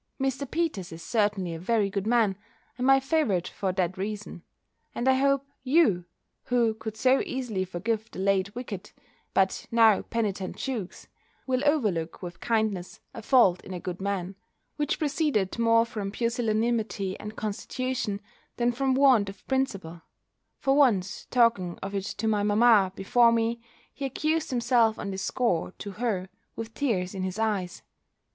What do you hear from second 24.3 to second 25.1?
himself